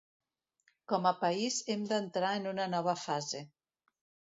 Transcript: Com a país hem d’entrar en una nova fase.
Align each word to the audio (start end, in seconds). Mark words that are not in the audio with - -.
Com 0.93 1.05
a 1.11 1.11
país 1.21 1.59
hem 1.75 1.85
d’entrar 1.93 2.35
en 2.41 2.51
una 2.57 2.69
nova 2.77 3.01
fase. 3.07 3.49